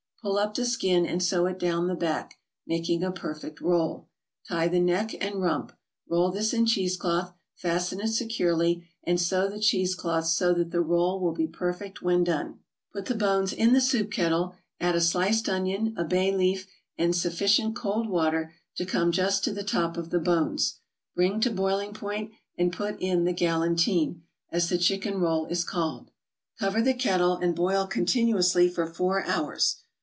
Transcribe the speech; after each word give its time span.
Pull 0.23 0.37
up 0.37 0.53
the 0.53 0.65
skin 0.65 1.03
and 1.07 1.23
sew 1.23 1.47
it 1.47 1.57
down 1.57 1.87
the 1.87 1.95
back, 1.95 2.37
making 2.67 3.03
a 3.03 3.11
perfect 3.11 3.59
roll. 3.59 4.07
Tie 4.47 4.67
the 4.67 4.79
neck 4.79 5.15
and 5.19 5.41
rump. 5.41 5.73
Roll 6.07 6.29
this 6.29 6.53
in 6.53 6.67
cheese 6.67 6.95
cloth, 6.95 7.33
fasten 7.55 7.99
it 7.99 8.09
securely, 8.09 8.87
and 9.03 9.19
sew 9.19 9.49
the 9.49 9.59
cheese 9.59 9.95
cloth 9.95 10.27
so 10.27 10.53
that 10.53 10.69
the 10.69 10.79
roll 10.79 11.19
will 11.19 11.31
be 11.31 11.47
perfect 11.47 12.03
when 12.03 12.23
done. 12.23 12.59
Put 12.93 13.09
all 13.09 13.15
the 13.15 13.19
bones 13.19 13.51
in 13.51 13.73
the 13.73 13.81
soup 13.81 14.11
kettle, 14.11 14.53
add 14.79 14.93
a 14.93 15.01
sliced 15.01 15.49
onion, 15.49 15.95
a 15.97 16.03
bay 16.03 16.31
leaf, 16.31 16.67
and 16.99 17.15
sufficient 17.15 17.75
cold 17.75 18.07
water 18.07 18.53
to 18.75 18.85
come 18.85 19.11
just 19.11 19.43
to 19.45 19.51
the 19.51 19.63
top 19.63 19.97
of 19.97 20.11
the 20.11 20.19
bones. 20.19 20.81
Bring 21.15 21.39
to 21.39 21.49
boiling 21.49 21.95
point, 21.95 22.29
and 22.59 22.71
put 22.71 22.95
in 22.99 23.23
the 23.23 23.33
"galantine," 23.33 24.21
as 24.51 24.69
the 24.69 24.77
chicken 24.77 25.19
roll 25.19 25.47
is 25.47 25.63
called. 25.63 26.11
Cover 26.59 26.79
the 26.79 26.93
kettle, 26.93 27.37
and 27.37 27.55
boil 27.55 27.87
continuously 27.87 28.69
for 28.69 28.85
four 28.85 29.25
hours. 29.25 29.77